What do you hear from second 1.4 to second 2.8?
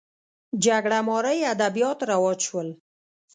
ادبیات رواج شول